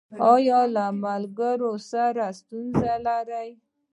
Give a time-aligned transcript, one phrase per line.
[0.33, 3.49] ایا له ملګرو سره ستونزې لرئ؟